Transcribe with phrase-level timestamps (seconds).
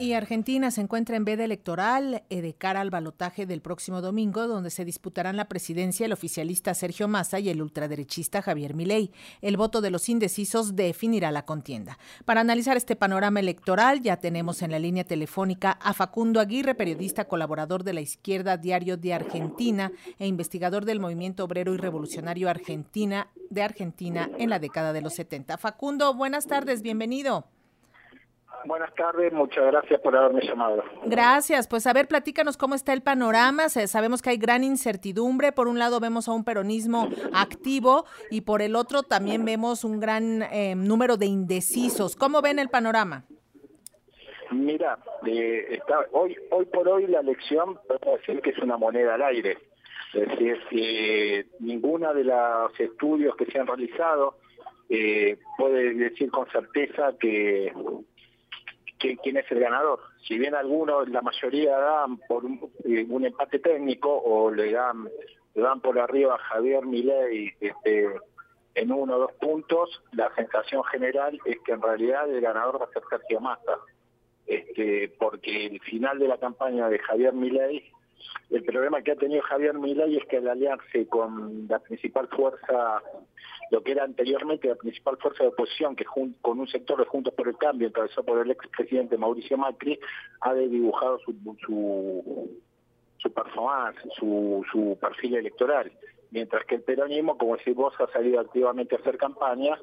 [0.00, 4.46] Y Argentina se encuentra en veda electoral eh, de cara al balotaje del próximo domingo,
[4.46, 9.10] donde se disputarán la presidencia el oficialista Sergio Massa y el ultraderechista Javier Milei.
[9.42, 11.98] El voto de los indecisos definirá la contienda.
[12.24, 17.24] Para analizar este panorama electoral, ya tenemos en la línea telefónica a Facundo Aguirre, periodista
[17.24, 19.90] colaborador de la Izquierda Diario de Argentina
[20.20, 25.14] e investigador del movimiento obrero y revolucionario Argentina de Argentina en la década de los
[25.14, 25.58] 70.
[25.58, 27.48] Facundo, buenas tardes, bienvenido.
[28.64, 30.82] Buenas tardes, muchas gracias por haberme llamado.
[31.04, 33.68] Gracias, pues a ver, platícanos cómo está el panorama.
[33.68, 35.52] Sabemos que hay gran incertidumbre.
[35.52, 40.00] Por un lado vemos a un peronismo activo y por el otro también vemos un
[40.00, 42.16] gran eh, número de indecisos.
[42.16, 43.24] ¿Cómo ven el panorama?
[44.50, 49.14] Mira, eh, está, hoy, hoy por hoy la elección podemos decir que es una moneda
[49.14, 49.58] al aire.
[50.14, 54.38] Es decir, que ninguna de los estudios que se han realizado
[54.88, 57.72] eh, puede decir con certeza que
[58.98, 60.00] quién es el ganador.
[60.26, 62.44] Si bien algunos, la mayoría dan por
[62.84, 65.08] eh, un, empate técnico o le dan
[65.54, 68.06] le dan por arriba a Javier Milei este,
[68.74, 72.84] en uno o dos puntos, la sensación general es que en realidad el ganador va
[72.84, 73.78] a ser Sergio Massa.
[74.46, 77.90] Este, porque el final de la campaña de Javier Milei,
[78.50, 83.02] el problema que ha tenido Javier Milei es que al aliarse con la principal fuerza
[83.70, 87.34] lo que era anteriormente la principal fuerza de oposición, que con un sector de Juntos
[87.34, 89.98] por el Cambio, encabezado por el expresidente Mauricio Macri,
[90.40, 91.34] ha dibujado su,
[91.66, 92.58] su,
[93.18, 95.92] su performance, su, su perfil electoral.
[96.30, 99.78] Mientras que el peronismo, como decís vos, ha salido activamente a hacer campaña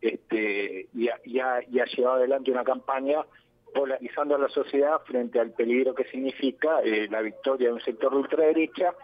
[0.00, 3.24] este, y, ha, llevado adelante una campaña
[3.74, 8.12] polarizando a la sociedad frente al peligro que significa eh, la victoria de un sector
[8.12, 8.94] de ultraderecha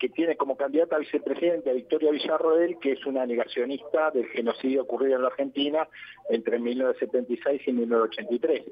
[0.00, 4.82] que tiene como candidata a vicepresidente a Victoria Villarroel, que es una negacionista del genocidio
[4.82, 5.86] ocurrido en la Argentina
[6.30, 8.64] entre 1976 y 1983.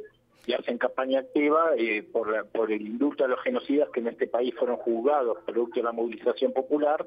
[0.46, 4.54] Y hacen campaña activa eh, por, el indulto a los genocidas que en este país
[4.58, 7.06] fueron juzgados producto de la movilización popular.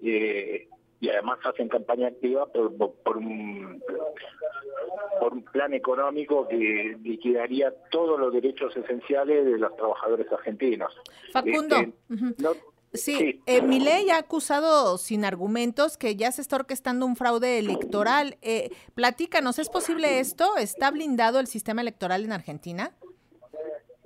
[0.00, 0.68] Eh,
[1.00, 3.82] y además hacen campaña activa por, un,
[5.18, 10.92] por un plan económico que liquidaría todos los derechos esenciales de los trabajadores argentinos.
[11.32, 11.92] Facundo, este,
[12.96, 17.58] Sí, eh, mi ley ha acusado sin argumentos que ya se está orquestando un fraude
[17.58, 18.36] electoral.
[18.42, 20.56] Eh, platícanos, ¿es posible esto?
[20.56, 22.92] ¿Está blindado el sistema electoral en Argentina?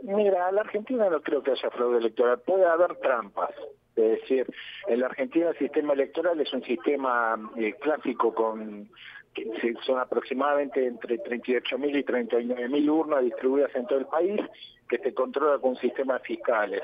[0.03, 2.41] Mira, en la Argentina no creo que haya fraude electoral.
[2.41, 3.51] Puede haber trampas.
[3.97, 4.47] Es decir,
[4.87, 8.89] en la Argentina el sistema electoral es un sistema eh, clásico con
[9.35, 14.41] que son aproximadamente entre 38.000 y 39.000 urnas distribuidas en todo el país
[14.89, 16.83] que se controla con un sistema de fiscales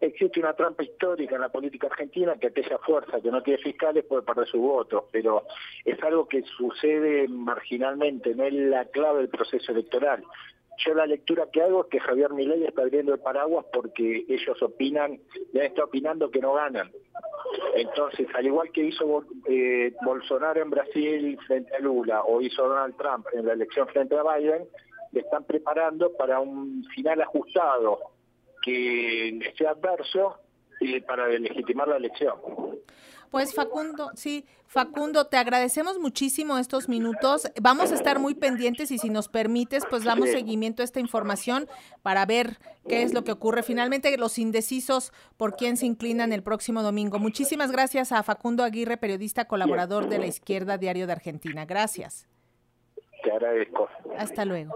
[0.00, 4.04] existe una trampa histórica en la política argentina que aquella fuerza que no tiene fiscales
[4.04, 5.44] puede perder su voto, pero
[5.84, 10.22] es algo que sucede marginalmente, no es la clave del proceso electoral.
[10.84, 14.62] Yo la lectura que hago es que Javier Milei está abriendo el paraguas porque ellos
[14.62, 15.18] opinan,
[15.54, 16.90] ya está opinando que no ganan.
[17.76, 22.96] Entonces, al igual que hizo eh, Bolsonaro en Brasil frente a Lula o hizo Donald
[22.96, 24.66] Trump en la elección frente a Biden,
[25.12, 27.98] le están preparando para un final ajustado
[28.62, 30.36] que sea adverso
[30.80, 32.34] y para legitimar la elección.
[33.30, 37.50] Pues Facundo, sí, Facundo, te agradecemos muchísimo estos minutos.
[37.60, 41.68] Vamos a estar muy pendientes y si nos permites, pues damos seguimiento a esta información
[42.02, 43.62] para ver qué es lo que ocurre.
[43.62, 47.18] Finalmente, los indecisos por quién se inclinan el próximo domingo.
[47.18, 51.64] Muchísimas gracias a Facundo Aguirre, periodista colaborador de la Izquierda Diario de Argentina.
[51.66, 52.26] Gracias.
[53.22, 53.88] Te agradezco.
[54.16, 54.74] Hasta luego.